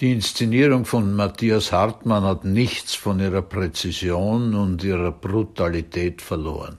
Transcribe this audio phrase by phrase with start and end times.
[0.00, 6.78] Die Inszenierung von Matthias Hartmann hat nichts von ihrer Präzision und ihrer Brutalität verloren.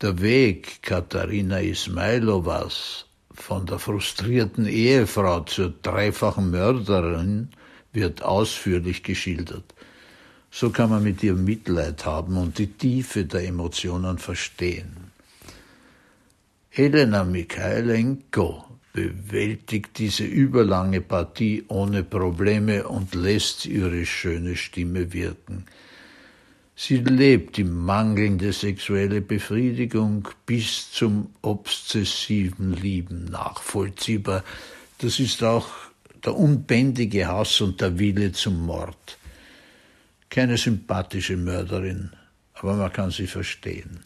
[0.00, 7.50] Der Weg Katharina Ismailovas von der frustrierten Ehefrau zur dreifachen Mörderin
[7.92, 9.74] wird ausführlich geschildert.
[10.50, 15.12] So kann man mit ihr Mitleid haben und die Tiefe der Emotionen verstehen.
[16.70, 18.65] Elena Mikhailenko
[18.96, 25.66] bewältigt diese überlange Partie ohne Probleme und lässt ihre schöne Stimme wirken.
[26.74, 34.42] Sie lebt die mangelnde sexuelle Befriedigung bis zum obsessiven Lieben nachvollziehbar.
[34.98, 35.68] Das ist auch
[36.24, 39.18] der unbändige Hass und der Wille zum Mord.
[40.30, 42.12] Keine sympathische Mörderin,
[42.54, 44.00] aber man kann sie verstehen.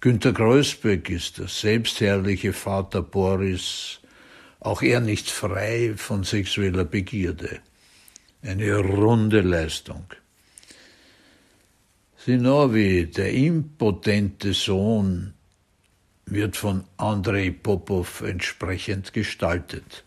[0.00, 3.98] Günter Kreuzberg ist der selbstherrliche Vater Boris,
[4.60, 7.58] auch er nicht frei von sexueller Begierde.
[8.40, 10.04] Eine runde Leistung.
[12.16, 15.34] Sinovi, der impotente Sohn,
[16.26, 20.04] wird von Andrei Popov entsprechend gestaltet.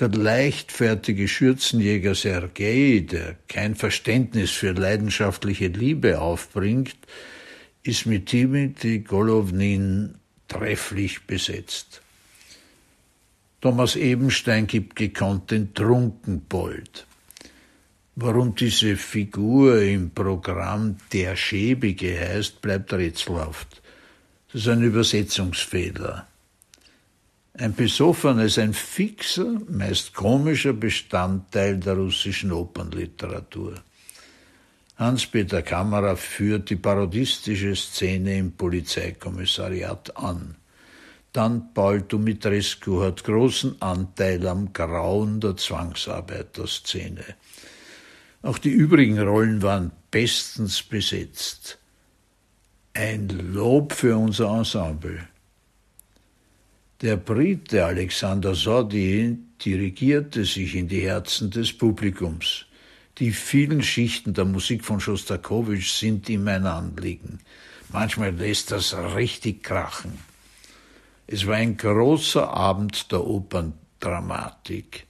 [0.00, 6.96] Der leichtfertige Schürzenjäger Sergei, der kein Verständnis für leidenschaftliche Liebe aufbringt,
[7.82, 10.14] ist mit Dimitri Golovnin
[10.48, 12.02] trefflich besetzt.
[13.60, 17.06] Thomas Ebenstein gibt gekonnt den Trunkenbold.
[18.14, 23.80] Warum diese Figur im Programm der Schäbige heißt, bleibt rätselhaft.
[24.52, 26.26] Das ist ein Übersetzungsfehler.
[27.54, 33.82] Ein Besoffener ist ein fixer, meist komischer Bestandteil der russischen Opernliteratur.
[34.98, 40.56] Hans-Peter Kammerer führt die parodistische Szene im Polizeikommissariat an.
[41.32, 47.24] Dann Paul Dumitrescu hat großen Anteil am Grauen der Zwangsarbeiterszene.
[48.42, 51.78] Auch die übrigen Rollen waren bestens besetzt.
[52.92, 55.28] Ein Lob für unser Ensemble.
[57.02, 62.67] Der Brite Alexander Sodi dirigierte sich in die Herzen des Publikums.
[63.18, 67.40] Die vielen Schichten der Musik von Schostakowitsch sind ihm ein Anliegen.
[67.92, 70.18] Manchmal lässt das richtig krachen.
[71.26, 75.06] Es war ein großer Abend der Operndramatik,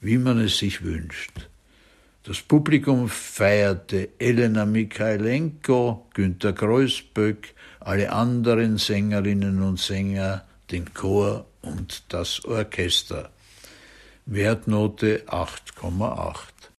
[0.00, 1.48] wie man es sich wünscht.
[2.24, 12.02] Das Publikum feierte Elena Mikhailenko, Günter Kreuzböck, alle anderen Sängerinnen und Sänger, den Chor und
[12.08, 13.30] das Orchester.
[14.26, 16.53] Wertnote 8,8.